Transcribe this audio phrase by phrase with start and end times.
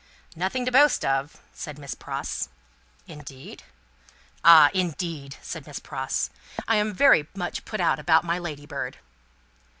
[0.35, 2.49] "Nothing to boast of," said Miss Pross.
[3.05, 3.61] "Indeed?"
[4.43, 4.71] "Ah!
[4.73, 6.31] indeed!" said Miss Pross.
[6.67, 8.97] "I am very much put out about my Ladybird."